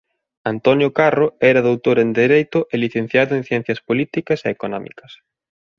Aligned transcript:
Antonio 0.51 0.89
Carro 0.99 1.27
era 1.49 1.65
doutor 1.67 1.97
en 2.03 2.09
Dereito 2.19 2.59
e 2.73 2.75
licenciado 2.83 3.31
en 3.35 3.43
Ciencias 3.49 3.79
Políticas 3.87 4.39
e 4.41 4.49
Económicas. 4.57 5.11